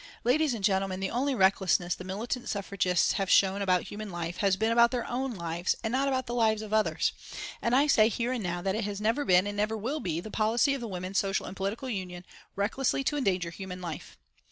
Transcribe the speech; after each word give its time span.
Ladies 0.23 0.55
and 0.55 0.63
gentlemen, 0.63 0.99
the 0.99 1.11
only 1.11 1.35
recklessness 1.35 1.93
the 1.93 2.03
militant 2.03 2.49
suffragists 2.49 3.11
have 3.11 3.29
shown 3.29 3.61
about 3.61 3.83
human 3.83 4.09
life 4.09 4.37
has 4.37 4.57
been 4.57 4.71
about 4.71 4.89
their 4.89 5.05
own 5.07 5.35
lives 5.35 5.75
and 5.83 5.91
not 5.91 6.07
about 6.07 6.25
the 6.25 6.33
lives 6.33 6.63
of 6.63 6.73
others, 6.73 7.11
and 7.61 7.75
I 7.75 7.85
say 7.85 8.09
here 8.09 8.31
and 8.33 8.41
now 8.43 8.63
that 8.63 8.73
it 8.73 8.83
has 8.83 8.99
never 8.99 9.23
been 9.25 9.45
and 9.45 9.55
never 9.57 9.77
will 9.77 9.99
be 9.99 10.19
the 10.19 10.31
policy 10.31 10.73
of 10.73 10.81
the 10.81 10.87
Women's 10.87 11.19
Social 11.19 11.45
and 11.45 11.55
Political 11.55 11.91
Union 11.91 12.25
recklessly 12.55 13.03
to 13.03 13.15
endanger 13.15 13.51
human 13.51 13.79
life. 13.79 14.17